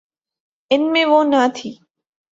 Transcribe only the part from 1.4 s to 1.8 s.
تھی۔